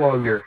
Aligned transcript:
longer. 0.00 0.44